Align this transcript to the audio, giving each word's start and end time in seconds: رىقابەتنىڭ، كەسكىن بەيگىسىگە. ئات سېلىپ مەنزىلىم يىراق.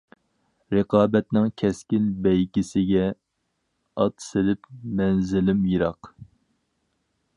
رىقابەتنىڭ، 0.75 1.49
كەسكىن 1.61 2.07
بەيگىسىگە. 2.27 3.03
ئات 4.05 4.27
سېلىپ 4.31 4.73
مەنزىلىم 5.01 5.65
يىراق. 5.75 6.15